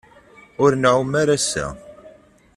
[0.63, 1.65] Ur nɛum ara ass-a.